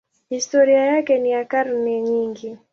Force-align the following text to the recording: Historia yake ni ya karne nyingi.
Historia 0.29 0.79
yake 0.85 1.19
ni 1.19 1.31
ya 1.31 1.45
karne 1.45 2.01
nyingi. 2.01 2.57